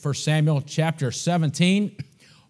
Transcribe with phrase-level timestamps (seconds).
[0.00, 1.96] 1 Samuel chapter 17.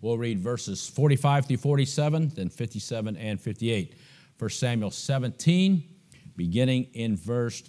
[0.03, 3.95] We'll read verses 45 through 47, then 57 and 58.
[4.39, 5.83] 1 Samuel 17,
[6.37, 7.63] beginning in verse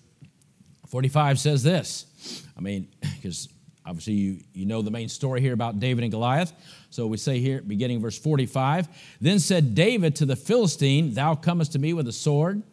[0.89, 2.43] 45, says this.
[2.57, 3.47] I mean, because
[3.85, 6.51] obviously you, you know the main story here about David and Goliath.
[6.89, 8.89] So we say here, beginning verse 45
[9.21, 12.63] Then said David to the Philistine, Thou comest to me with a sword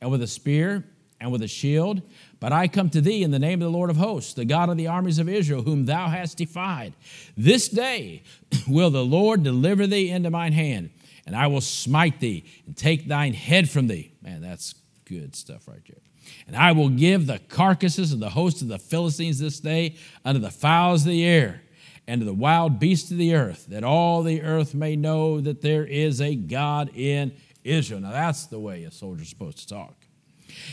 [0.00, 0.84] and with a spear
[1.20, 2.02] and with a shield.
[2.40, 4.68] But I come to thee in the name of the Lord of hosts, the God
[4.68, 6.94] of the armies of Israel, whom thou hast defied.
[7.36, 8.22] This day
[8.68, 10.90] will the Lord deliver thee into mine hand,
[11.26, 14.12] and I will smite thee and take thine head from thee.
[14.22, 15.98] Man, that's good stuff right there.
[16.46, 20.40] And I will give the carcasses of the host of the Philistines this day unto
[20.40, 21.62] the fowls of the air
[22.06, 25.62] and to the wild beasts of the earth, that all the earth may know that
[25.62, 28.00] there is a God in Israel.
[28.00, 30.03] Now, that's the way a soldier's supposed to talk.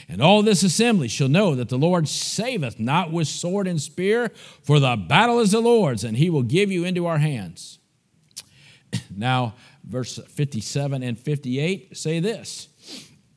[0.07, 4.31] And all this assembly shall know that the Lord saveth not with sword and spear,
[4.63, 7.79] for the battle is the Lord's, and he will give you into our hands.
[9.15, 12.67] Now, verse 57 and 58 say this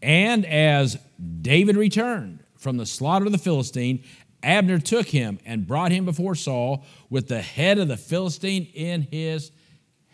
[0.03, 0.99] And as
[1.41, 4.03] David returned from the slaughter of the Philistine,
[4.43, 9.03] Abner took him and brought him before Saul with the head of the Philistine in
[9.03, 9.51] his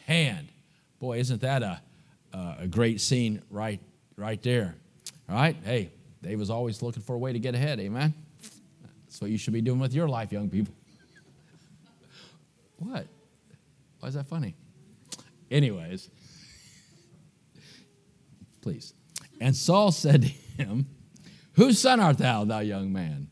[0.06, 0.48] hand.
[1.00, 1.80] Boy, isn't that a,
[2.32, 3.80] a great scene right,
[4.16, 4.76] right there?
[5.28, 5.56] All right?
[5.64, 5.90] Hey,
[6.22, 8.14] Dave was always looking for a way to get ahead, amen?
[9.04, 10.74] That's what you should be doing with your life, young people.
[12.78, 13.06] what?
[14.00, 14.54] Why is that funny?
[15.50, 16.10] Anyways,
[18.60, 18.94] please.
[19.40, 20.86] And Saul said to him,
[21.54, 23.28] Whose son art thou, thou young man?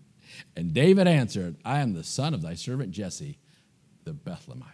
[0.57, 3.39] And David answered, I am the son of thy servant Jesse,
[4.05, 4.65] the Bethlehemite.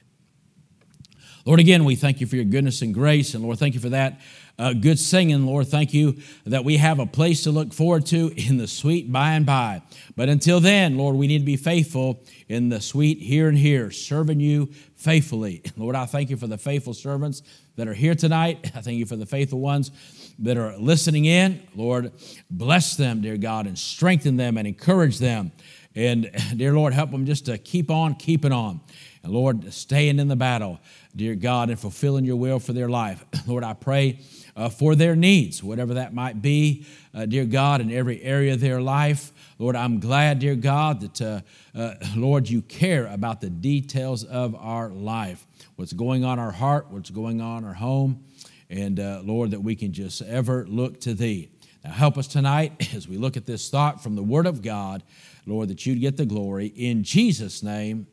[1.44, 3.34] Lord, again, we thank you for your goodness and grace.
[3.34, 4.20] And Lord, thank you for that
[4.58, 5.66] uh, good singing, Lord.
[5.66, 9.32] Thank you that we have a place to look forward to in the sweet by
[9.32, 9.82] and by.
[10.16, 13.90] But until then, Lord, we need to be faithful in the sweet here and here,
[13.90, 15.62] serving you faithfully.
[15.76, 17.42] Lord, I thank you for the faithful servants
[17.76, 18.70] that are here tonight.
[18.74, 19.90] I thank you for the faithful ones
[20.38, 21.62] that are listening in.
[21.74, 22.12] Lord,
[22.50, 25.52] bless them, dear God, and strengthen them and encourage them.
[25.96, 28.80] And dear Lord, help them just to keep on keeping on.
[29.22, 30.80] And Lord, staying in the battle,
[31.16, 33.24] dear God, and fulfilling your will for their life.
[33.46, 34.20] Lord, I pray
[34.56, 38.60] uh, for their needs, whatever that might be, uh, dear God, in every area of
[38.60, 39.32] their life.
[39.58, 41.40] Lord, I'm glad, dear God, that, uh,
[41.78, 46.86] uh Lord, you care about the details of our life, what's going on our heart,
[46.90, 48.24] what's going on our home,
[48.68, 51.50] and uh, Lord, that we can just ever look to Thee.
[51.84, 55.02] Now, help us tonight as we look at this thought from the Word of God,
[55.46, 56.66] Lord, that you'd get the glory.
[56.68, 58.06] In Jesus' name,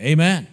[0.00, 0.48] amen.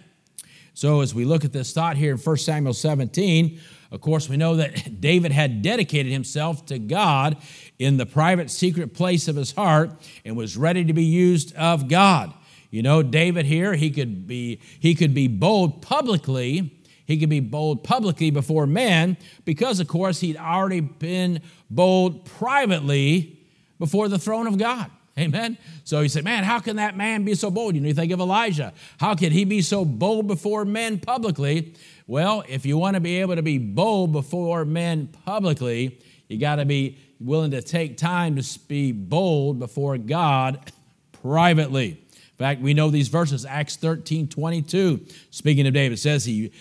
[0.74, 3.60] So, as we look at this thought here in 1 Samuel 17,
[3.90, 7.36] of course, we know that David had dedicated himself to God
[7.78, 9.90] in the private, secret place of his heart
[10.24, 12.32] and was ready to be used of God.
[12.70, 16.78] You know, David here, he could be, he could be bold publicly.
[17.04, 23.40] He could be bold publicly before men because, of course, he'd already been bold privately
[23.78, 24.90] before the throne of God.
[25.18, 25.58] Amen.
[25.84, 27.74] So he said, Man, how can that man be so bold?
[27.74, 28.72] You know, you think of Elijah.
[28.98, 31.74] How could he be so bold before men publicly?
[32.06, 36.56] Well, if you want to be able to be bold before men publicly, you got
[36.56, 40.72] to be willing to take time to be bold before God
[41.12, 42.01] privately.
[42.42, 45.06] Fact, we know these verses, Acts 13, 22.
[45.30, 46.52] Speaking of David, says he,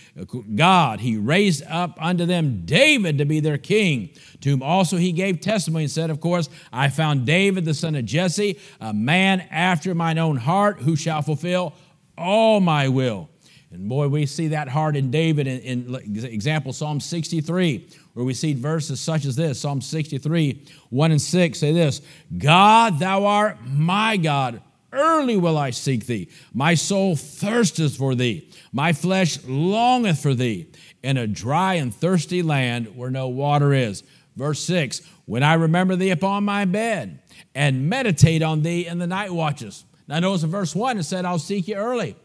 [0.56, 4.12] God, he raised up unto them David to be their king,
[4.42, 7.96] to whom also he gave testimony and said, Of course, I found David, the son
[7.96, 11.74] of Jesse, a man after mine own heart, who shall fulfill
[12.18, 13.30] all my will.
[13.72, 18.34] And boy, we see that heart in David in, in example, Psalm 63, where we
[18.34, 22.02] see verses such as this Psalm 63, 1 and 6 say this
[22.38, 24.62] God, thou art my God.
[24.94, 26.30] Early will I seek thee.
[26.54, 28.50] My soul thirsteth for thee.
[28.74, 30.68] My flesh longeth for thee
[31.04, 34.04] in a dry and thirsty land where no water is.
[34.36, 37.20] Verse 6 When I remember thee upon my bed
[37.56, 39.86] and meditate on thee in the night watches.
[40.08, 42.16] Now, notice in verse 1 it said, I'll seek you early.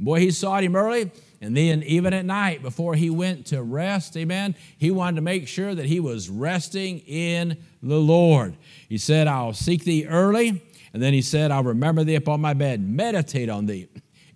[0.00, 4.16] Boy, he sought him early, and then even at night before he went to rest,
[4.16, 8.56] amen, he wanted to make sure that he was resting in the Lord.
[8.88, 10.62] He said, I'll seek thee early,
[10.94, 13.88] and then he said, I'll remember thee upon my bed, meditate on thee.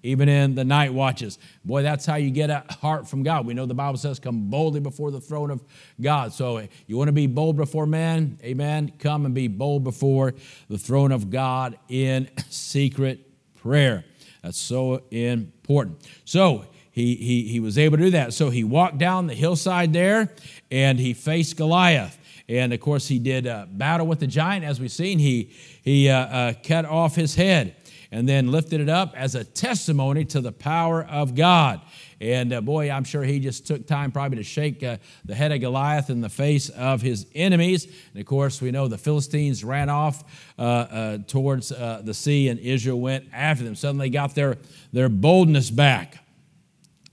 [0.03, 1.39] Even in the night watches.
[1.65, 3.47] Boy, that's how you get a heart from God.
[3.47, 5.65] We know the Bible says, Come boldly before the throne of
[6.01, 6.33] God.
[6.33, 8.39] So eh, you want to be bold before men?
[8.45, 8.93] Amen.
[9.01, 10.35] Come and be bold before
[10.69, 14.05] the throne of God in secret prayer.
[14.43, 16.09] That's so important.
[16.25, 18.35] So he, he, he was able to do that.
[18.35, 20.33] So he walked down the hillside there
[20.71, 22.19] and he faced Goliath.
[22.49, 25.19] And of course, he did uh, battle with the giant, as we've seen.
[25.19, 25.53] He,
[25.83, 27.77] he uh, uh, cut off his head.
[28.11, 31.81] and then lifted it up as a testimony to the power of God.
[32.21, 35.53] And uh, boy, I'm sure he just took time probably to shake uh, the head
[35.53, 37.85] of Goliath in the face of his enemies.
[37.85, 40.25] And of course, we know the Philistines ran off
[40.59, 43.77] uh, uh towards uh, the sea, and Israel went after them.
[43.77, 44.56] Suddenly got their,
[44.93, 46.25] their boldness back.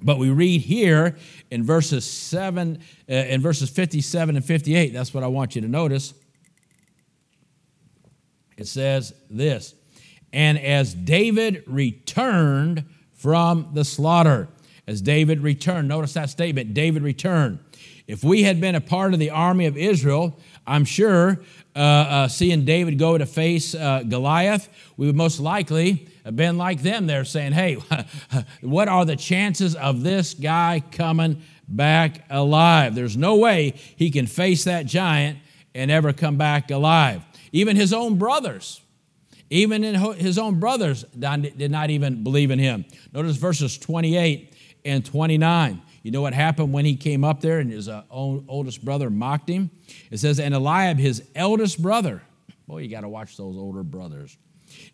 [0.02, 1.16] But we read here
[1.50, 4.94] in verses seven, uh, in verses 57 and 58.
[4.94, 6.14] That's what I want you to notice.
[8.58, 9.76] It says this,
[10.32, 14.48] and as David returned from the slaughter,
[14.88, 15.88] as David returned.
[15.88, 17.60] Notice that statement David returned.
[18.08, 21.42] If we had been a part of the army of Israel, I'm sure
[21.76, 26.82] uh, uh, seeing David go to face uh, Goliath, we would most likely been like
[26.82, 27.76] them there saying, Hey,
[28.62, 32.96] what are the chances of this guy coming back alive?
[32.96, 35.40] There's no way he can face that giant
[35.74, 37.22] and ever come back alive.
[37.52, 38.82] Even his own brothers,
[39.50, 42.86] even his own brothers did not even believe in him.
[43.14, 45.82] Notice verses 28 and 29.
[46.04, 49.10] You know what happened when he came up there and his uh, own oldest brother
[49.10, 49.72] mocked him?
[50.12, 52.22] It says, And Eliab, his eldest brother,
[52.68, 54.38] boy, you got to watch those older brothers.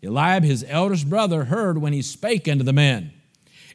[0.02, 3.12] Eliab, his eldest brother, heard when he spake unto the men.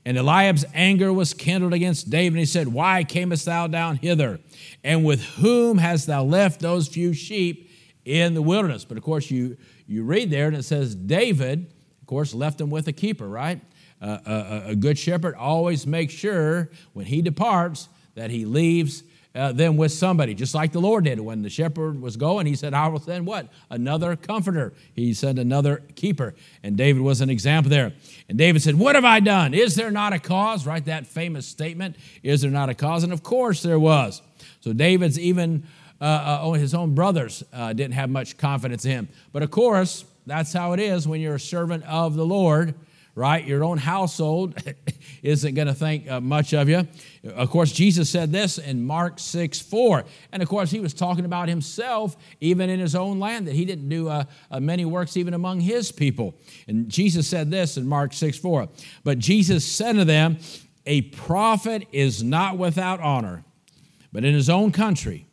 [0.06, 4.40] And Eliab's anger was kindled against David, and he said, Why camest thou down hither?
[4.84, 7.70] And with whom hast thou left those few sheep
[8.06, 8.86] in the wilderness?
[8.86, 12.70] But of course, you, you read there, and it says, David, of course, left them
[12.70, 13.60] with a keeper, right?
[14.02, 19.04] a, a, good shepherd always makes sure when he departs that he leaves
[19.38, 21.19] uh, them with somebody, just like the Lord did.
[21.19, 23.48] When the shepherd was going, he said, I will send what?
[23.69, 24.74] Another comforter.
[24.94, 26.34] He sent another keeper.
[26.63, 27.94] And David was an example there.
[28.28, 29.54] And David said, What have I done?
[29.54, 30.66] Is there not a cause?
[30.66, 30.84] Right?
[30.86, 33.04] That famous statement, Is there not a cause?
[33.04, 34.22] And of course there was.
[34.62, 35.63] So David's even,
[36.01, 39.10] uh, uh, his own brothers uh, didn't have much confidence in him.
[39.31, 42.74] But of course, that's how it is when you're a servant of the Lord
[43.18, 43.44] right?
[43.44, 44.54] Your own household
[45.24, 46.88] isn't going to think uh, much of you.
[47.25, 50.06] Of course, Jesus said this in Mark 6 4.
[50.31, 53.66] And of course, he was talking about himself, even in his own land, that he
[53.66, 56.36] didn't do uh, uh, many works even among his people.
[56.68, 58.69] And Jesus said this in Mark 6 4.
[59.04, 60.38] But Jesus said to them,
[60.86, 63.44] A prophet is not without honor,
[64.14, 65.25] but in his own country,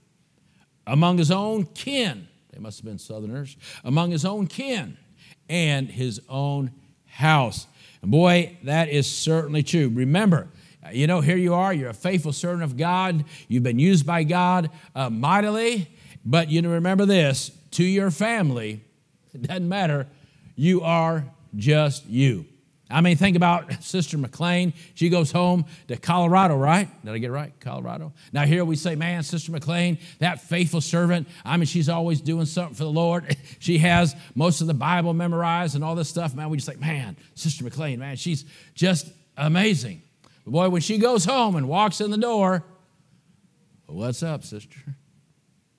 [0.86, 4.96] among his own kin, they must have been southerners, among his own kin
[5.50, 6.70] and his own
[7.04, 7.66] house.
[8.04, 9.90] Boy, that is certainly true.
[9.92, 10.48] Remember,
[10.92, 14.24] you know, here you are, you're a faithful servant of God, you've been used by
[14.24, 15.88] God uh, mightily,
[16.24, 18.82] but you know, remember this to your family,
[19.34, 20.06] it doesn't matter,
[20.56, 21.24] you are
[21.56, 22.46] just you.
[22.94, 24.72] I mean, think about Sister McLean.
[24.94, 26.88] She goes home to Colorado, right?
[27.04, 27.52] Did I get right?
[27.58, 28.12] Colorado.
[28.32, 32.46] Now, here we say, man, Sister McLean, that faithful servant, I mean, she's always doing
[32.46, 33.36] something for the Lord.
[33.58, 36.34] She has most of the Bible memorized and all this stuff.
[36.34, 38.44] Man, we just think, man, Sister McLean, man, she's
[38.74, 39.08] just
[39.38, 40.02] amazing.
[40.44, 42.62] But boy, when she goes home and walks in the door,
[43.86, 44.76] what's up, sister?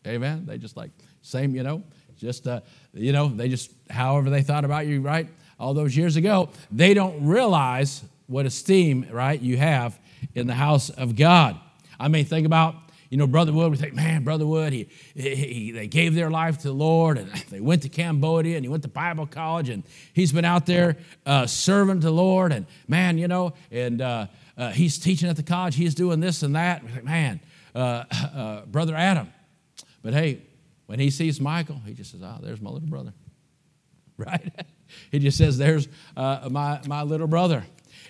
[0.07, 0.45] Amen.
[0.47, 0.91] They just like,
[1.21, 1.83] same, you know,
[2.17, 2.61] just, uh,
[2.93, 5.27] you know, they just, however they thought about you, right?
[5.59, 9.99] All those years ago, they don't realize what esteem, right, you have
[10.33, 11.59] in the house of God.
[11.99, 12.75] I mean, think about,
[13.09, 16.29] you know, Brother Wood, we think, man, Brother Wood, he, he, he, they gave their
[16.29, 19.69] life to the Lord and they went to Cambodia and he went to Bible college
[19.69, 24.27] and he's been out there uh, serving the Lord and man, you know, and uh,
[24.57, 26.83] uh, he's teaching at the college, he's doing this and that.
[26.83, 27.39] We think, man,
[27.73, 29.31] uh, uh, Brother Adam.
[30.01, 30.41] But hey,
[30.87, 33.13] when he sees Michael, he just says, oh, there's my little brother.
[34.17, 34.49] Right?
[35.11, 37.65] He just says, There's uh, my, my little brother.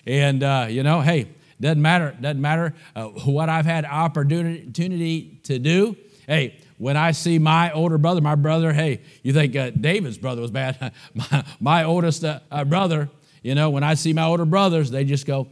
[0.06, 1.28] And, uh, you know, hey,
[1.60, 2.16] doesn't matter.
[2.20, 5.96] Doesn't matter uh, what I've had opportunity to do.
[6.26, 10.42] Hey, when I see my older brother, my brother, hey, you think uh, David's brother
[10.42, 10.92] was bad?
[11.14, 13.08] my, my, oldest uh, uh, brother,
[13.42, 15.48] you know, when I see my older brothers, they just go,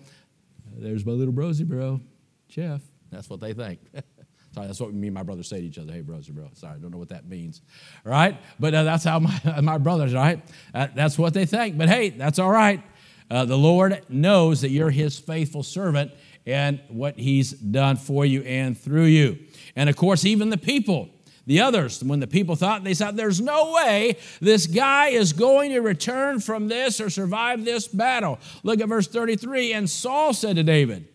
[0.76, 2.00] There's my little brosy bro,
[2.48, 2.82] Jeff.
[3.10, 3.80] That's what they think.
[4.54, 5.92] Sorry, that's what me and my brothers say to each other.
[5.92, 6.49] Hey, brothers, bro.
[6.54, 7.61] Sorry, I don't know what that means.
[8.06, 8.40] All right?
[8.61, 10.40] But uh, that's how my, my brothers, right?
[10.73, 11.76] Uh, that's what they think.
[11.76, 12.80] But hey, that's all right.
[13.28, 16.12] Uh, the Lord knows that you're his faithful servant
[16.46, 19.40] and what he's done for you and through you.
[19.75, 21.08] And of course, even the people,
[21.46, 25.73] the others, when the people thought, they said, There's no way this guy is going
[25.73, 28.38] to return from this or survive this battle.
[28.62, 29.73] Look at verse 33.
[29.73, 31.08] And Saul said to David,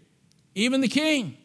[0.55, 1.37] even the king,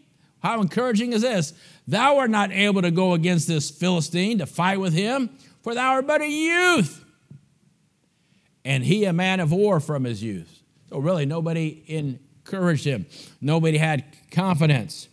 [0.45, 1.55] how encouraging is this?
[1.89, 5.31] Thou art not able to go against this Philistine to fight with him,
[5.63, 7.03] for thou art but a youth.
[8.63, 10.63] And he a man of war from his youth.
[10.91, 13.07] So really, nobody encouraged him.
[13.41, 15.09] Nobody had confidence.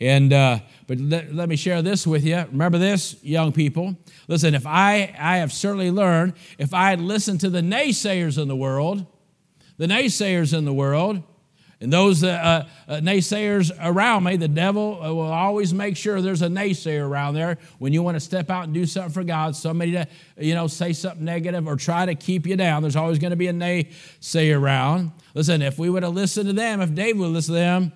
[0.00, 2.36] And uh, but let, let me share this with you.
[2.50, 3.96] Remember this, young people.
[4.28, 8.48] Listen, if I I have certainly learned if I had listened to the naysayers in
[8.48, 9.04] the world,
[9.76, 11.22] the naysayers in the world,
[11.82, 16.42] and those uh, uh, naysayers around me, the devil uh, will always make sure there's
[16.42, 19.56] a naysayer around there when you want to step out and do something for God.
[19.56, 20.06] Somebody to,
[20.36, 22.82] you know, say something negative or try to keep you down.
[22.82, 25.12] There's always going to be a naysayer around.
[25.34, 27.92] Listen, if we would have listened to them, if David would listen to them,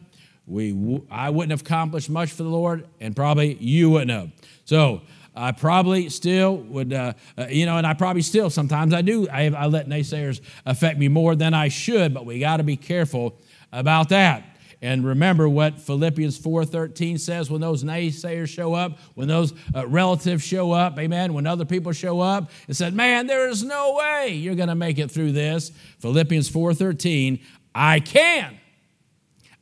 [0.46, 4.30] we, I wouldn't have accomplished much for the Lord, and probably you wouldn't have.
[4.64, 5.02] So
[5.36, 9.28] I probably still would, uh, uh, you know, and I probably still sometimes I do.
[9.28, 12.76] I, I let naysayers affect me more than I should, but we got to be
[12.76, 13.36] careful
[13.72, 14.44] about that.
[14.80, 20.44] And remember what Philippians 4:13 says when those naysayers show up, when those uh, relatives
[20.44, 24.34] show up, amen, when other people show up and said, "Man, there is no way
[24.34, 27.40] you're going to make it through this." Philippians 4:13,
[27.74, 28.58] "I can.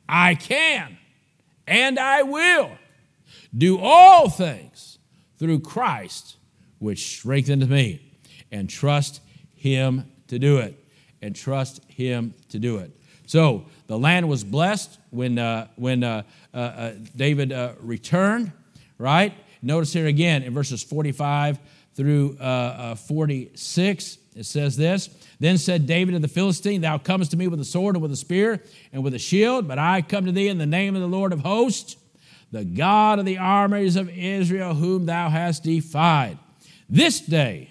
[0.09, 0.99] I can,
[1.67, 2.73] and I will
[3.57, 4.92] do all things
[5.43, 6.37] through Christ
[6.79, 8.01] which strengthened me."
[8.51, 9.21] And trust
[9.57, 10.79] him to do it.
[11.21, 12.91] And trust him to do it.
[13.27, 16.23] So the land was blessed when, uh, when uh,
[16.53, 18.53] uh, uh David uh, returned,
[18.99, 19.33] right?
[19.63, 21.59] Notice here again in verses 45
[21.95, 25.09] through uh, 46, it says this
[25.39, 28.13] Then said David to the Philistine, Thou comest to me with a sword and with
[28.13, 31.01] a spear and with a shield, but I come to thee in the name of
[31.01, 31.97] the Lord of hosts,
[32.53, 36.39] the God of the armies of Israel, whom thou hast defied.
[36.89, 37.71] This day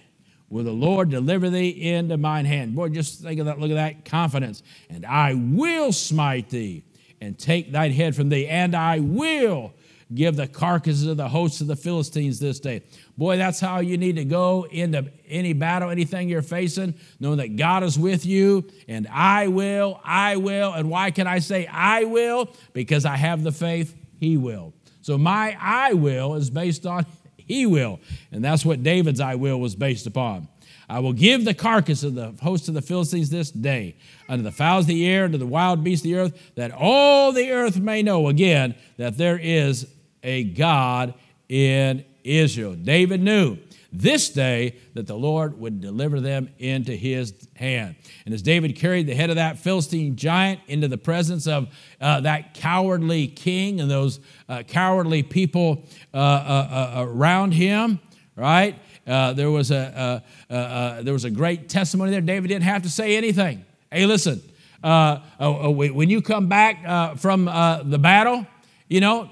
[0.50, 2.76] will the Lord deliver thee into mine hand.
[2.76, 4.64] Boy, just think of that, look at that confidence.
[4.90, 6.84] And I will smite thee
[7.22, 9.74] and take thine head from thee, and I will
[10.14, 12.82] give the carcasses of the hosts of the Philistines this day.
[13.18, 17.56] Boy, that's how you need to go into any battle, anything you're facing, knowing that
[17.56, 20.74] God is with you, and I will, I will.
[20.74, 22.54] And why can I say I will?
[22.74, 24.72] Because I have the faith, He will.
[25.02, 28.00] So my I will is based on he will.
[28.32, 30.48] And that's what David's I will was based upon.
[30.88, 33.96] I will give the carcass of the host of the Philistines this day
[34.30, 37.32] unto the fowls of the air, unto the wild beasts of the earth, that all
[37.32, 39.88] the earth may know again that there is
[40.22, 41.16] a God
[41.50, 42.76] in Israel.
[42.76, 43.58] David knew
[43.92, 47.96] this day that the Lord would deliver them into his hand.
[48.26, 51.68] And as David carried the head of that Philistine giant into the presence of
[52.00, 55.84] uh, that cowardly king and those uh, cowardly people
[56.14, 58.00] uh, uh, uh around him,
[58.36, 58.78] right?
[59.06, 62.22] Uh, there, was a, there was a great testimony there.
[62.22, 63.66] David didn't have to say anything.
[63.92, 64.42] Hey, listen,
[64.82, 68.46] when you come back from the battle,
[68.88, 69.30] you know,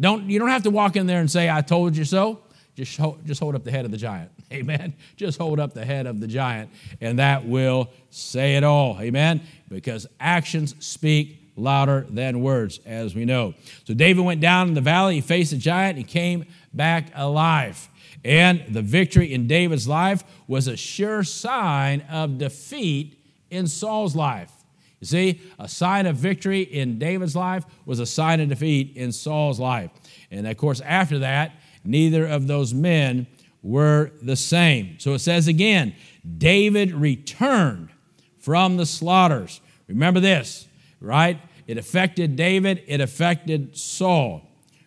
[0.00, 2.40] don't, you don't have to walk in there and say, I told you so.
[2.76, 4.30] Just hold, just hold up the head of the giant.
[4.52, 4.94] Amen.
[5.16, 8.98] Just hold up the head of the giant, and that will say it all.
[9.00, 9.42] Amen.
[9.68, 13.54] Because actions speak louder than words, as we know.
[13.84, 17.88] So David went down in the valley, he faced the giant, he came back alive.
[18.24, 23.18] And the victory in David's life was a sure sign of defeat
[23.50, 24.52] in Saul's life.
[25.00, 29.12] You see, a sign of victory in David's life was a sign of defeat in
[29.12, 29.90] Saul's life.
[30.30, 31.52] And of course, after that,
[31.84, 33.26] neither of those men
[33.62, 34.98] were the same.
[34.98, 35.94] So it says again,
[36.38, 37.90] David returned
[38.38, 39.60] from the slaughters.
[39.86, 40.66] Remember this,
[41.00, 41.40] right?
[41.66, 44.42] It affected David, it affected Saul.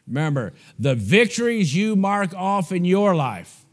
[0.07, 3.65] Remember, the victories you mark off in your life,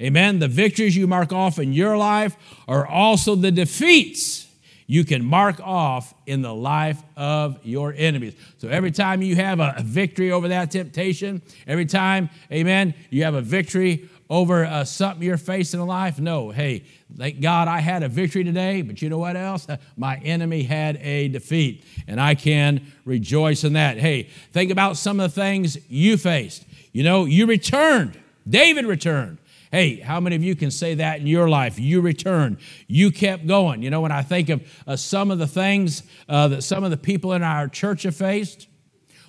[0.00, 2.36] amen, the victories you mark off in your life
[2.68, 4.43] are also the defeats
[4.86, 8.34] you can mark off in the life of your enemies.
[8.58, 13.34] So every time you have a victory over that temptation, every time, amen, you have
[13.34, 16.84] a victory over uh, something you're facing in life, no, hey,
[17.16, 19.66] thank God I had a victory today, but you know what else?
[19.96, 23.98] My enemy had a defeat, and I can rejoice in that.
[23.98, 26.64] Hey, think about some of the things you faced.
[26.92, 29.38] You know, you returned, David returned.
[29.74, 31.80] Hey, how many of you can say that in your life?
[31.80, 32.58] You returned.
[32.86, 33.82] You kept going.
[33.82, 36.92] You know, when I think of uh, some of the things uh, that some of
[36.92, 38.68] the people in our church have faced,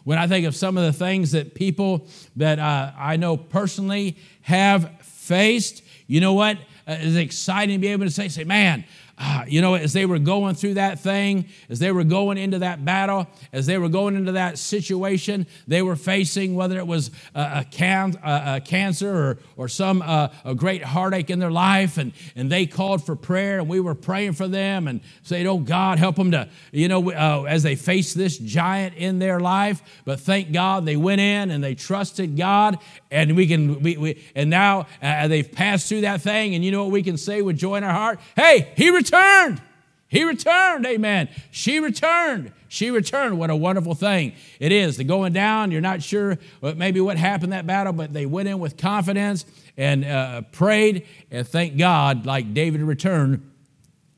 [0.04, 4.18] when I think of some of the things that people that uh, I know personally
[4.42, 6.58] have faced, you know what?
[6.88, 8.86] Uh, it's exciting to be able to say, say, man,
[9.18, 12.60] uh, you know, as they were going through that thing, as they were going into
[12.60, 17.12] that battle, as they were going into that situation, they were facing whether it was
[17.34, 21.52] a, a, can, a, a cancer or, or some uh, a great heartache in their
[21.52, 25.46] life, and, and they called for prayer, and we were praying for them and said,
[25.46, 29.40] "Oh God, help them to," you know, uh, as they face this giant in their
[29.40, 29.82] life.
[30.04, 32.80] But thank God they went in and they trusted God,
[33.12, 36.72] and we can we, we and now uh, they've passed through that thing, and you
[36.72, 38.20] know what we can say with joy in our heart?
[38.36, 39.62] Hey, He returned.
[40.08, 41.30] He returned, amen.
[41.52, 42.52] She returned.
[42.68, 43.38] She returned.
[43.40, 44.98] What a wonderful thing it is.
[44.98, 48.48] The going down, you're not sure what, maybe what happened that battle, but they went
[48.48, 49.46] in with confidence
[49.78, 53.52] and uh, prayed, and thank God, like David returned.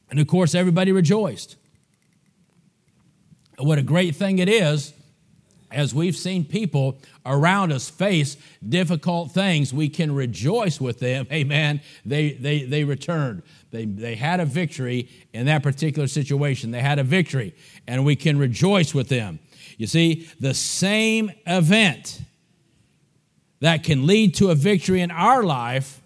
[0.10, 1.56] And of course, everybody rejoiced.
[3.58, 4.94] what a great thing it is
[5.72, 11.28] as we've seen people around us face difficult things, we can rejoice with them.
[11.32, 11.82] Amen.
[12.06, 13.44] They, they, they returned.
[13.72, 16.72] They, they had a victory in that particular situation.
[16.72, 17.54] They had a victory,
[17.86, 19.40] and we can rejoice with them.
[19.78, 22.22] You see, the same event
[23.60, 26.02] that can lead to a victory in our life,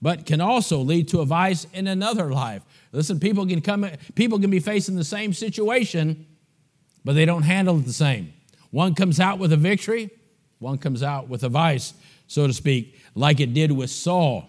[0.00, 2.62] but can also lead to a vice in another life.
[2.92, 6.26] Listen, people can come, people can be facing the same situation,
[7.04, 8.32] but they don't handle it the same.
[8.72, 10.10] One comes out with a victory,
[10.58, 11.92] one comes out with a vice,
[12.26, 14.48] so to speak, like it did with Saul.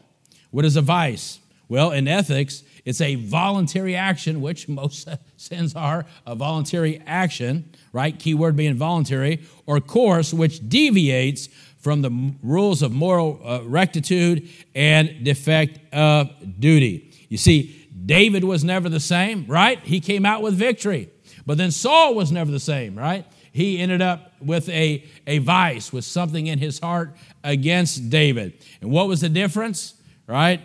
[0.49, 1.39] What is a vice?
[1.67, 8.17] Well, in ethics, it's a voluntary action, which most sins are a voluntary action, right?
[8.17, 11.49] Key word being voluntary, or course which deviates
[11.79, 16.29] from the rules of moral uh, rectitude and defect of
[16.61, 17.11] duty.
[17.27, 19.79] You see, David was never the same, right?
[19.79, 21.09] He came out with victory.
[21.45, 23.25] But then Saul was never the same, right?
[23.53, 28.65] He ended up with a, a vice, with something in his heart against David.
[28.81, 29.93] And what was the difference?
[30.25, 30.59] Right?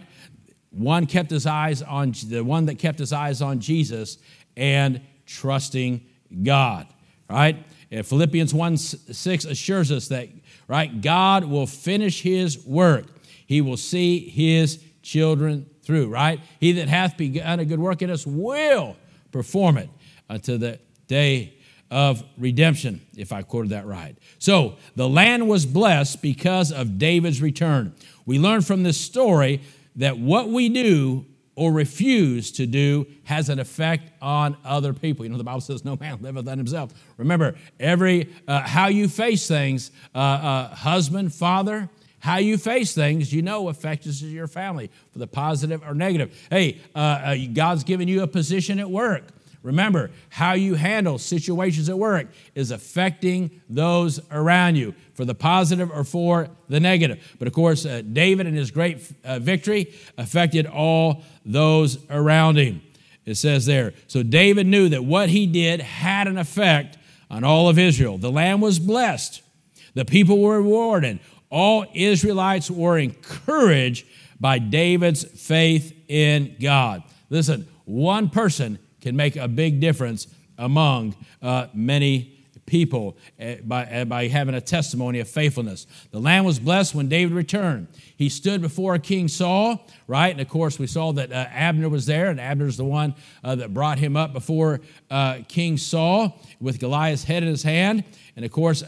[0.70, 4.16] One kept his eyes on the one that kept his eyes on Jesus
[4.56, 6.06] and trusting
[6.42, 6.86] God.
[7.28, 7.62] Right?
[7.90, 10.30] And Philippians 1 6 assures us that,
[10.66, 13.04] right, God will finish his work.
[13.46, 16.40] He will see his children through, right?
[16.58, 18.96] He that hath begun a good work in us will
[19.30, 19.90] perform it
[20.30, 21.57] until the day
[21.90, 24.16] of redemption, if I quoted that right.
[24.38, 27.94] So the land was blessed because of David's return.
[28.26, 29.62] We learn from this story
[29.96, 31.24] that what we do
[31.58, 35.24] or refuse to do has an effect on other people.
[35.24, 36.92] You know, the Bible says, No man liveth on himself.
[37.16, 41.88] Remember, every uh, how you face things, uh, uh, husband, father,
[42.20, 46.36] how you face things, you know, affects your family for the positive or negative.
[46.50, 49.24] Hey, uh, uh, God's given you a position at work.
[49.62, 55.90] Remember, how you handle situations at work is affecting those around you for the positive
[55.90, 57.36] or for the negative.
[57.38, 62.82] But of course, uh, David and his great uh, victory affected all those around him.
[63.24, 63.94] It says there.
[64.06, 66.96] So David knew that what he did had an effect
[67.30, 68.16] on all of Israel.
[68.16, 69.42] The land was blessed,
[69.94, 71.20] the people were rewarded.
[71.50, 74.06] All Israelites were encouraged
[74.38, 77.02] by David's faith in God.
[77.30, 80.26] Listen, one person can make a big difference
[80.58, 82.34] among uh, many
[82.66, 85.86] people uh, by, uh, by having a testimony of faithfulness.
[86.10, 87.88] The land was blessed when David returned.
[88.16, 90.30] He stood before King Saul, right?
[90.30, 93.54] And of course, we saw that uh, Abner was there, and Abner's the one uh,
[93.54, 98.04] that brought him up before uh, King Saul with Goliath's head in his hand.
[98.36, 98.82] And of course,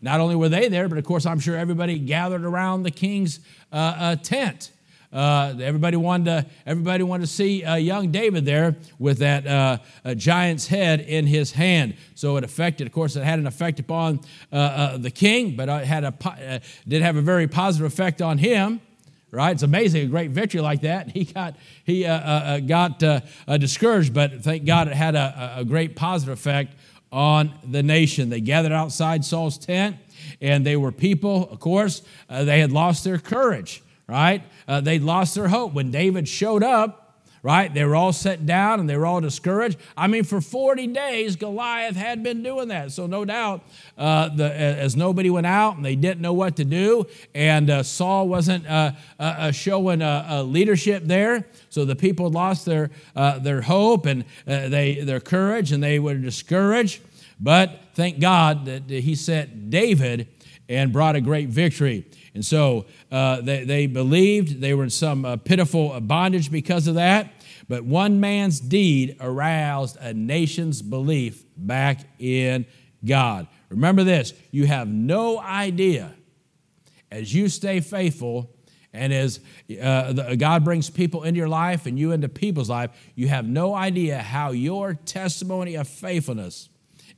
[0.00, 3.40] not only were they there, but of course, I'm sure everybody gathered around the king's
[3.70, 4.72] tent.
[5.10, 10.14] Uh, everybody wanted to everybody wanted to see uh, young David there with that uh,
[10.14, 11.94] giant's head in his hand.
[12.14, 14.20] So it affected, of course, it had an effect upon
[14.52, 18.20] uh, uh, the king, but it had a uh, did have a very positive effect
[18.20, 18.82] on him.
[19.30, 19.52] Right?
[19.52, 21.10] It's amazing a great victory like that.
[21.12, 22.98] He got he got
[23.46, 26.74] discouraged, but thank God it had a, a great positive effect
[27.10, 28.28] on the nation.
[28.28, 29.96] They gathered outside Saul's tent,
[30.42, 31.48] and they were people.
[31.50, 34.42] Of course, they had lost their courage right?
[34.66, 35.74] Uh, they lost their hope.
[35.74, 37.04] When David showed up,
[37.42, 39.78] right, they were all set down and they were all discouraged.
[39.96, 42.90] I mean, for 40 days, Goliath had been doing that.
[42.90, 43.62] So, no doubt,
[43.96, 47.82] uh, the, as nobody went out and they didn't know what to do, and uh,
[47.82, 50.00] Saul wasn't uh, uh, uh, showing
[50.50, 51.46] leadership there.
[51.68, 57.02] So the people lost their, their hope and they, their courage and they were discouraged.
[57.40, 60.26] But thank God that he sent David
[60.68, 62.04] and brought a great victory.
[62.34, 66.94] And so uh, they, they believed they were in some uh, pitiful bondage because of
[66.96, 67.32] that.
[67.68, 72.66] But one man's deed aroused a nation's belief back in
[73.04, 73.46] God.
[73.68, 76.14] Remember this you have no idea
[77.10, 78.54] as you stay faithful
[78.92, 79.40] and as
[79.80, 83.46] uh, the, God brings people into your life and you into people's life, you have
[83.46, 86.68] no idea how your testimony of faithfulness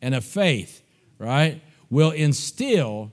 [0.03, 0.83] and of faith,
[1.19, 3.13] right, will instill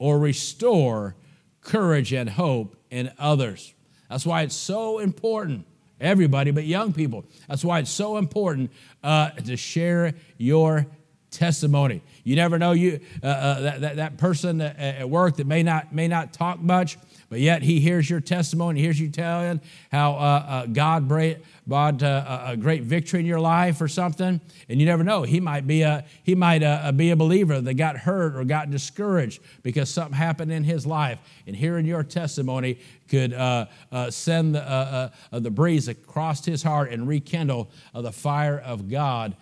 [0.00, 1.14] or restore
[1.60, 3.72] courage and hope in others.
[4.08, 5.66] That's why it's so important,
[6.00, 7.24] everybody, but young people.
[7.48, 8.72] That's why it's so important
[9.04, 10.86] uh, to share your
[11.30, 12.02] testimony.
[12.24, 15.94] You never know you uh, uh, that, that, that person at work that may not
[15.94, 16.98] may not talk much,
[17.30, 19.60] but yet he hears your testimony, hears you telling
[19.92, 24.80] how uh, uh, God brought uh, a great victory in your life or something, and
[24.80, 25.22] you never know.
[25.22, 28.72] He might be a he might uh, be a believer that got hurt or got
[28.72, 34.56] discouraged because something happened in his life, and hearing your testimony could uh, uh, send
[34.56, 39.36] the, the breeze across his heart and rekindle the fire of God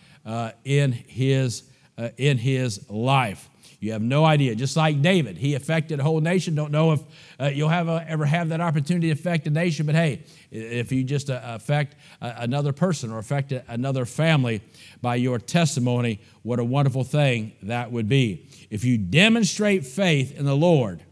[0.64, 1.64] in, his,
[2.16, 3.48] in his life.
[3.80, 4.56] You have no idea.
[4.56, 6.56] Just like David, he affected a whole nation.
[6.56, 7.00] Don't know if
[7.38, 10.90] uh, you'll have a, ever have that opportunity to affect a nation, but hey, if
[10.90, 14.62] you just uh, affect another person or affect another family
[15.00, 18.48] by your testimony, what a wonderful thing that would be.
[18.68, 21.04] If you demonstrate faith in the Lord,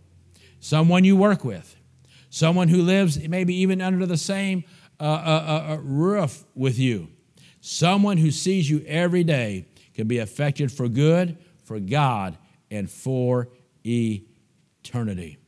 [0.58, 1.76] someone you work with,
[2.30, 4.64] someone who lives maybe even under the same
[4.98, 7.08] uh, uh, uh, roof with you,
[7.60, 12.36] someone who sees you every day can be affected for good, for God,
[12.76, 13.48] and for
[13.84, 15.38] eternity.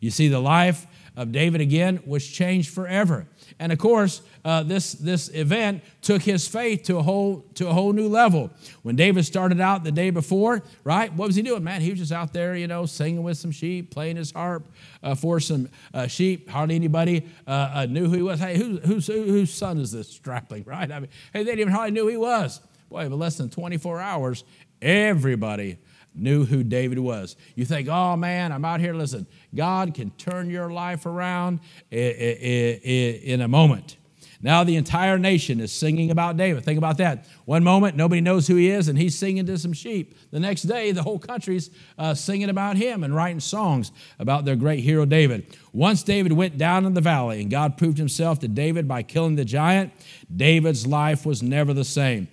[0.00, 0.86] You see, the life
[1.16, 3.26] of David again was changed forever.
[3.58, 7.72] And of course, uh, this, this event took his faith to a, whole, to a
[7.72, 8.52] whole new level.
[8.82, 11.80] When David started out the day before, right, what was he doing, man?
[11.80, 14.68] He was just out there, you know, singing with some sheep, playing his harp
[15.02, 16.48] uh, for some uh, sheep.
[16.48, 18.38] Hardly anybody uh, uh, knew who he was.
[18.38, 20.90] Hey, who, whose, whose son is this strapling, right?
[20.90, 22.60] I mean, hey, they didn't even hardly knew who he was.
[22.88, 24.44] Boy, but less than 24 hours,
[24.80, 25.78] everybody
[26.18, 27.36] knew who David was.
[27.54, 28.94] You think, oh man, I'm out here.
[28.94, 33.96] Listen, God can turn your life around in a moment.
[34.40, 36.64] Now the entire nation is singing about David.
[36.64, 37.26] Think about that.
[37.44, 40.16] One moment, nobody knows who he is, and he's singing to some sheep.
[40.30, 44.54] The next day, the whole country's uh, singing about him and writing songs about their
[44.54, 45.56] great hero David.
[45.72, 49.34] Once David went down in the valley, and God proved himself to David by killing
[49.34, 49.92] the giant,
[50.34, 52.28] David's life was never the same.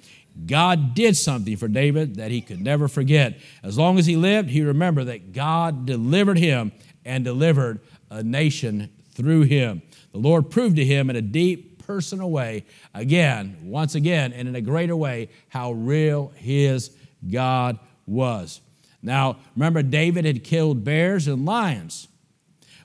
[0.45, 3.39] God did something for David that he could never forget.
[3.63, 6.71] As long as he lived, he remembered that God delivered him
[7.05, 9.81] and delivered a nation through him.
[10.11, 14.55] The Lord proved to him in a deep, personal way, again, once again, and in
[14.55, 16.91] a greater way, how real his
[17.29, 18.59] God was.
[19.01, 22.07] Now, remember, David had killed bears and lions,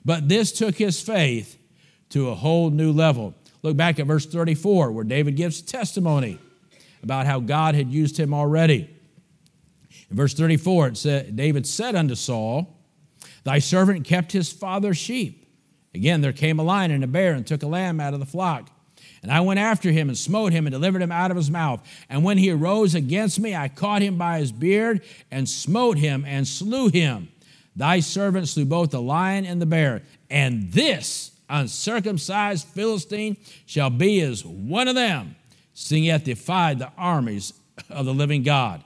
[0.05, 1.57] but this took his faith
[2.09, 3.33] to a whole new level.
[3.63, 6.39] Look back at verse 34, where David gives testimony
[7.03, 8.89] about how God had used him already.
[10.09, 12.77] In verse 34, it said, David said unto Saul,
[13.43, 15.47] Thy servant kept his father's sheep.
[15.93, 18.25] Again, there came a lion and a bear and took a lamb out of the
[18.25, 18.69] flock.
[19.23, 21.85] And I went after him and smote him and delivered him out of his mouth.
[22.09, 26.23] And when he arose against me, I caught him by his beard and smote him
[26.25, 27.29] and slew him.
[27.75, 30.01] Thy servant slew both the lion and the bear.
[30.29, 35.35] And this uncircumcised Philistine shall be as one of them
[35.81, 37.53] seeing he hath defied the armies
[37.89, 38.83] of the living God.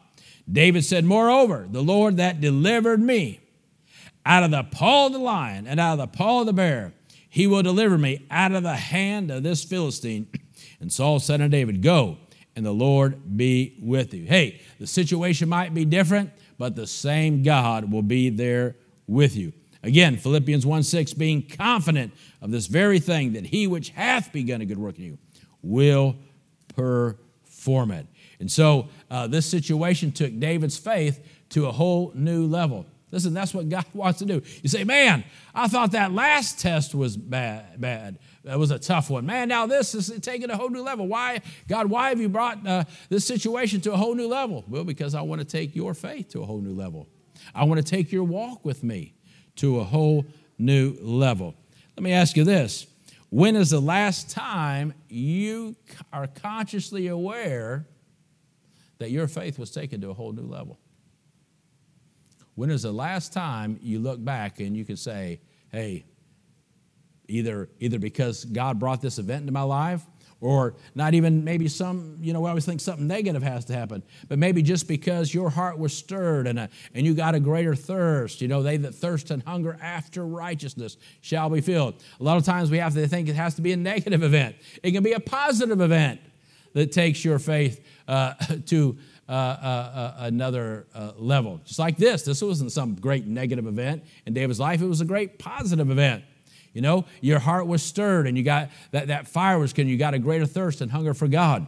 [0.51, 3.41] David said, Moreover, the Lord that delivered me
[4.25, 6.93] out of the paw of the lion and out of the paw of the bear,
[7.29, 10.27] he will deliver me out of the hand of this Philistine.
[10.81, 12.17] And Saul said unto David, Go,
[12.55, 14.25] and the Lord be with you.
[14.25, 18.75] Hey, the situation might be different, but the same God will be there
[19.07, 19.53] with you.
[19.83, 24.61] Again, Philippians 1 6, being confident of this very thing, that he which hath begun
[24.61, 25.17] a good work in you
[25.61, 26.15] will
[26.69, 28.07] perform it.
[28.39, 32.85] And so uh, this situation took David's faith to a whole new level.
[33.11, 34.41] Listen, that's what God wants to do.
[34.61, 35.23] You say, man,
[35.53, 37.79] I thought that last test was bad.
[37.79, 38.19] bad.
[38.43, 39.25] That was a tough one.
[39.25, 41.07] Man, now this is taking a whole new level.
[41.07, 44.63] Why, God, why have you brought uh, this situation to a whole new level?
[44.67, 47.07] Well, because I want to take your faith to a whole new level.
[47.53, 49.13] I want to take your walk with me
[49.57, 50.25] to a whole
[50.57, 51.55] new level.
[51.95, 52.87] Let me ask you this
[53.29, 55.75] when is the last time you
[56.13, 57.87] are consciously aware
[58.99, 60.79] that your faith was taken to a whole new level?
[62.55, 66.05] When is the last time you look back and you can say, hey,
[67.27, 70.03] either, either because God brought this event into my life
[70.41, 74.03] or not even maybe some, you know, we always think something negative has to happen,
[74.27, 77.75] but maybe just because your heart was stirred and, a, and you got a greater
[77.75, 78.41] thirst.
[78.41, 81.95] You know, they that thirst and hunger after righteousness shall be filled.
[82.19, 84.55] A lot of times we have to think it has to be a negative event,
[84.83, 86.19] it can be a positive event
[86.73, 88.33] that takes your faith uh,
[88.67, 91.59] to uh, uh, uh, another uh, level.
[91.65, 95.05] Just like this, this wasn't some great negative event in David's life, it was a
[95.05, 96.23] great positive event.
[96.75, 99.97] You know, your heart was stirred and you got that, that fire was and you
[99.97, 101.65] got a greater thirst and hunger for God.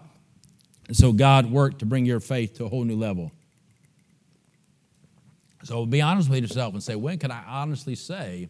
[0.89, 3.31] And so God worked to bring your faith to a whole new level.
[5.63, 8.49] So be honest with yourself and say, when can I honestly say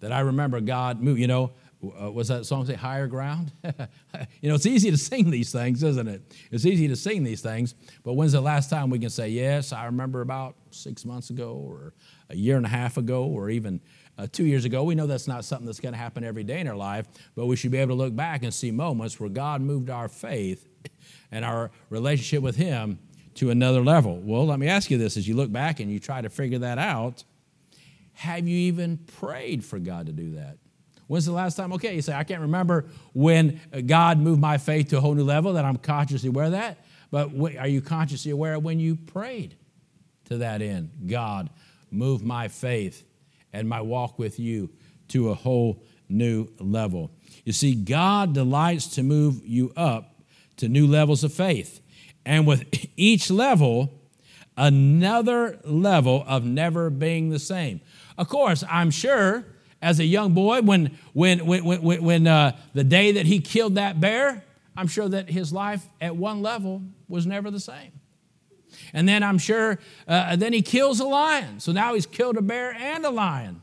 [0.00, 1.16] that I remember God move?
[1.16, 3.52] You know, uh, was that song say higher ground?
[4.40, 6.22] you know, it's easy to sing these things, isn't it?
[6.50, 9.72] It's easy to sing these things, but when's the last time we can say, yes,
[9.72, 11.94] I remember about six months ago or
[12.30, 13.80] a year and a half ago or even
[14.18, 14.82] uh, two years ago.
[14.82, 17.46] We know that's not something that's going to happen every day in our life, but
[17.46, 20.68] we should be able to look back and see moments where God moved our faith
[21.30, 22.98] and our relationship with Him
[23.34, 24.18] to another level.
[24.18, 26.58] Well, let me ask you this as you look back and you try to figure
[26.58, 27.22] that out,
[28.14, 30.58] have you even prayed for God to do that?
[31.06, 31.72] When's the last time?
[31.74, 35.24] Okay, you say, I can't remember when God moved my faith to a whole new
[35.24, 36.84] level, that I'm consciously aware of that.
[37.10, 39.56] But are you consciously aware of when you prayed
[40.26, 40.90] to that end?
[41.06, 41.48] God,
[41.90, 43.07] move my faith
[43.52, 44.70] and my walk with you
[45.08, 47.10] to a whole new level.
[47.44, 50.14] You see, God delights to move you up
[50.56, 51.80] to new levels of faith.
[52.24, 53.92] And with each level,
[54.56, 57.80] another level of never being the same.
[58.16, 59.44] Of course, I'm sure
[59.80, 63.76] as a young boy, when, when, when, when, when uh, the day that he killed
[63.76, 64.44] that bear,
[64.76, 67.92] I'm sure that his life at one level was never the same.
[68.92, 71.60] And then I'm sure, uh, then he kills a lion.
[71.60, 73.60] So now he's killed a bear and a lion,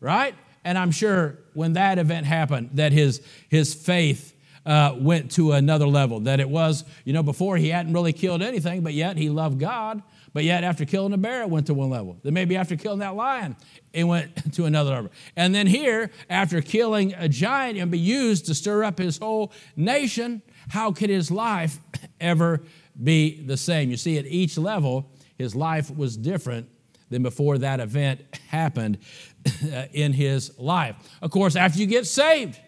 [0.00, 0.34] right?
[0.64, 5.86] And I'm sure when that event happened, that his, his faith uh, went to another
[5.86, 6.20] level.
[6.20, 9.58] That it was, you know, before he hadn't really killed anything, but yet he loved
[9.58, 10.02] God.
[10.34, 12.16] But yet, after killing a bear, it went to one level.
[12.22, 13.54] Then maybe after killing that lion,
[13.92, 15.10] it went to another level.
[15.36, 19.52] And then here, after killing a giant and be used to stir up his whole
[19.76, 21.78] nation, how could his life
[22.20, 22.62] ever
[23.00, 23.90] be the same?
[23.90, 26.68] You see, at each level, his life was different
[27.10, 28.98] than before that event happened
[29.92, 30.96] in his life.
[31.20, 32.58] Of course, after you get saved,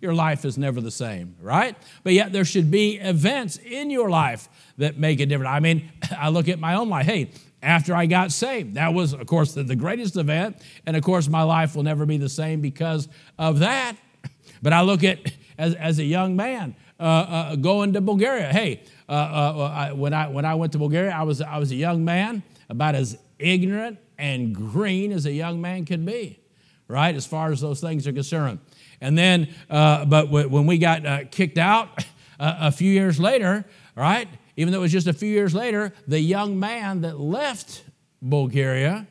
[0.00, 1.74] your life is never the same, right?
[2.02, 5.50] But yet there should be events in your life that make it different.
[5.50, 7.06] I mean, I look at my own life.
[7.06, 7.30] Hey,
[7.62, 10.58] after I got saved, that was, of course, the, the greatest event.
[10.84, 13.96] And of course, my life will never be the same because of that.
[14.62, 15.18] But I look at,
[15.58, 18.50] as, as a young man, uh, uh, going to Bulgaria.
[18.50, 21.76] Hey, uh, uh when, I, when I went to Bulgaria, I was, I was a
[21.76, 26.40] young man, about as ignorant and green as a young man could be,
[26.88, 28.60] right, as far as those things are concerned.
[29.00, 32.04] And then, uh, but when we got uh, kicked out
[32.38, 33.64] a few years later,
[33.96, 37.84] right, even though it was just a few years later, the young man that left
[38.22, 39.06] Bulgaria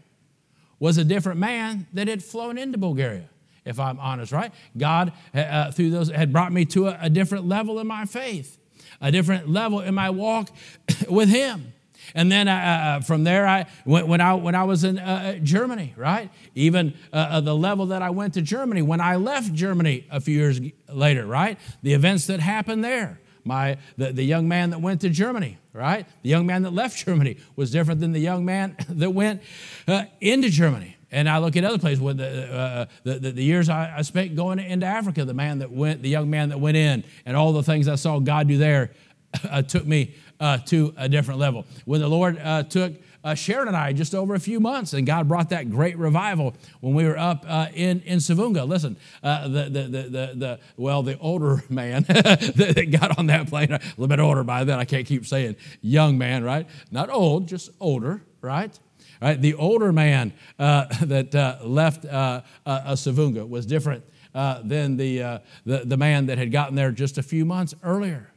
[0.79, 3.29] was a different man that had flown into Bulgaria,
[3.65, 4.51] if I'm honest, right?
[4.77, 8.05] God, uh, uh, through those, had brought me to a, a different level in my
[8.05, 8.57] faith,
[9.01, 10.49] a different level in my walk
[11.09, 11.73] with Him.
[12.15, 15.39] And then uh, uh, from there, I when, when, I when I was in uh,
[15.41, 16.29] Germany, right?
[16.53, 20.19] Even uh, uh, the level that I went to Germany when I left Germany a
[20.19, 21.57] few years later, right?
[21.81, 26.05] The events that happened there, my, the, the young man that went to Germany, right?
[26.21, 29.41] The young man that left Germany was different than the young man that went
[29.87, 30.92] uh, into Germany.
[31.13, 32.01] And I look at other places.
[32.01, 35.59] With the, uh, the, the, the, years I, I, spent going into Africa, the man
[35.59, 38.47] that went, the young man that went in, and all the things I saw God
[38.47, 38.91] do there,
[39.49, 41.65] uh, took me uh, to a different level.
[41.85, 45.07] When the Lord uh, took uh, Sharon and I just over a few months, and
[45.07, 48.67] God brought that great revival when we were up uh, in in Savunga.
[48.67, 53.71] Listen, uh, the, the the the well, the older man that got on that plane,
[53.71, 54.77] a little bit older by then.
[54.77, 56.67] I can't keep saying young man, right?
[56.91, 58.77] Not old, just older, right?
[59.21, 59.41] Right.
[59.41, 65.97] The older man uh, that uh, left uh, Savunga was different than the, the the
[65.97, 68.29] man that had gotten there just a few months earlier.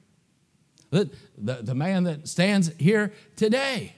[0.91, 3.95] The, the, the man that stands here today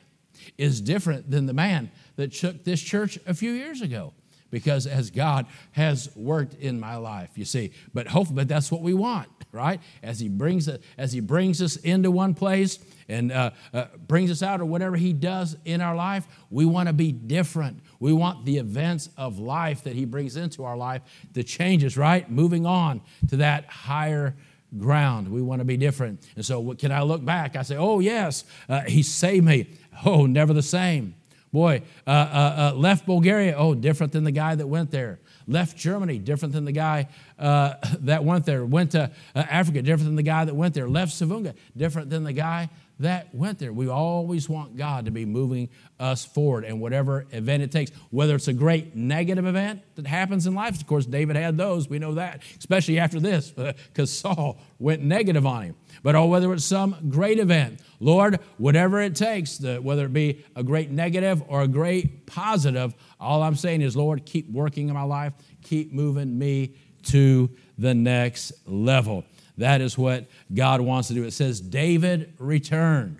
[0.56, 4.14] is different than the man that shook this church a few years ago
[4.50, 7.72] because as God has worked in my life, you see.
[7.92, 9.80] But hopefully, but that's what we want, right?
[10.02, 14.30] As He brings it, as He brings us into one place and uh, uh, brings
[14.30, 17.80] us out, or whatever He does in our life, we want to be different.
[18.00, 21.02] We want the events of life that He brings into our life
[21.34, 22.30] to change us, right?
[22.30, 24.36] Moving on to that higher
[24.76, 25.28] ground.
[25.28, 26.26] We want to be different.
[26.36, 27.56] And so, can I look back?
[27.56, 29.70] I say, oh, yes, uh, he saved me.
[30.04, 31.14] Oh, never the same.
[31.52, 35.18] Boy, uh, uh, uh, left Bulgaria, oh, different than the guy that went there.
[35.48, 37.08] Left Germany, different than the guy
[37.38, 38.64] uh, that went there.
[38.64, 40.88] Went to uh, Africa, different than the guy that went there.
[40.88, 42.68] Left Savunga, different than the guy
[43.00, 43.72] that went there.
[43.72, 45.68] We always want God to be moving
[46.00, 50.46] us forward and whatever event it takes, whether it's a great negative event that happens
[50.46, 50.80] in life.
[50.80, 51.88] Of course, David had those.
[51.88, 53.50] We know that, especially after this,
[53.92, 55.76] because Saul went negative on him.
[56.02, 60.62] But oh, whether it's some great event, Lord, whatever it takes, whether it be a
[60.62, 65.02] great negative or a great positive, all I'm saying is, Lord, keep working in my
[65.02, 65.32] life,
[65.62, 69.24] keep moving me to the next level.
[69.58, 71.24] That is what God wants to do.
[71.24, 73.18] It says, David returned.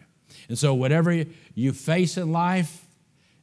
[0.48, 1.24] And so, whatever
[1.54, 2.86] you face in life,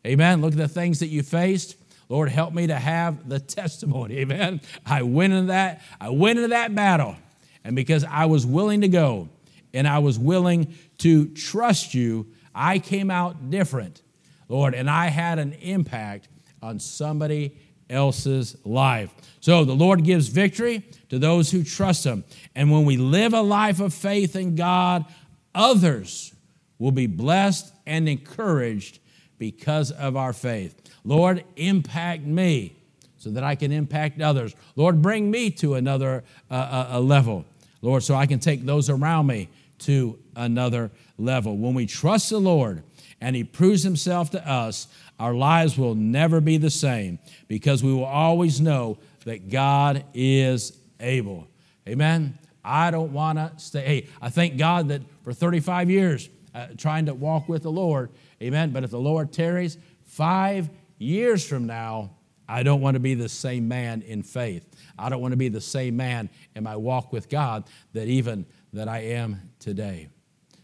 [0.05, 1.75] amen, look at the things that you faced.
[2.07, 4.17] Lord, help me to have the testimony.
[4.19, 4.61] Amen.
[4.85, 7.15] I went into that, I went into that battle.
[7.63, 9.29] And because I was willing to go
[9.73, 14.03] and I was willing to trust you, I came out different,
[14.47, 16.29] Lord, and I had an impact
[16.61, 17.57] on somebody
[17.89, 19.11] else's life.
[19.39, 22.23] So the Lord gives victory to those who trust Him.
[22.55, 25.05] And when we live a life of faith in God,
[25.53, 26.33] others
[26.79, 28.99] will be blessed and encouraged
[29.37, 30.81] because of our faith.
[31.03, 32.75] Lord, impact me
[33.17, 34.55] so that I can impact others.
[34.75, 37.45] Lord, bring me to another uh, uh, level.
[37.81, 41.57] Lord, so I can take those around me to another level.
[41.57, 42.83] When we trust the Lord
[43.21, 44.87] and He proves Himself to us,
[45.19, 50.77] our lives will never be the same because we will always know that God is
[50.99, 51.47] able.
[51.87, 52.37] Amen.
[52.63, 53.85] I don't want to stay.
[53.85, 58.11] Hey, I thank God that for 35 years uh, trying to walk with the Lord,
[58.41, 58.71] amen.
[58.71, 62.11] But if the Lord tarries five years from now,
[62.47, 64.65] I don't want to be the same man in faith.
[64.97, 68.45] I don't want to be the same man in my walk with God that even
[68.73, 70.09] that I am today.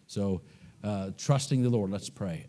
[0.08, 0.42] So,
[0.84, 2.40] uh, trusting the Lord, let's pray.